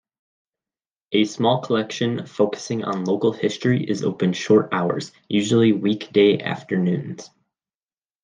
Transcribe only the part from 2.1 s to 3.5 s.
focusing on local